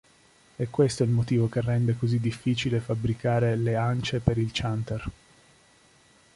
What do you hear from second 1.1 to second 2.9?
motivo che rende così difficile